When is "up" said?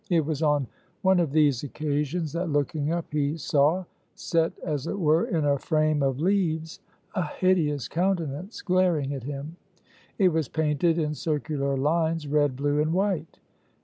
2.91-3.05